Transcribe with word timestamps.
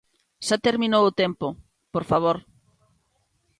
Xa 0.47 0.57
terminou 0.67 1.03
o 1.07 1.15
tempo, 1.21 1.47
por 1.93 2.03
favor. 2.09 2.37